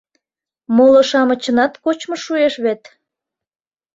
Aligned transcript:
—Моло-шамычынат 0.75 1.73
кочмышт 1.83 2.23
шуэш 2.25 2.55
вет... 2.63 2.81